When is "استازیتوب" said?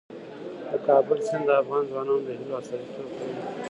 2.59-3.07